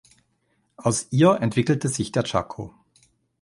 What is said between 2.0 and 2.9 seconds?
der Tschako.